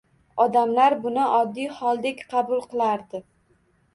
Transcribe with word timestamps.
Odamlar 0.45 0.93
buni 1.03 1.25
oddiy 1.33 1.69
holdek 1.81 2.25
qabul 2.33 2.65
qilardi 2.71 3.21